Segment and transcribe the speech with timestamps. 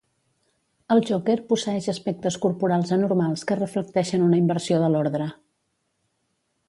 [0.93, 5.29] El Joker posseeix aspectes corporals anormals que reflecteixen una inversió de l'ordre.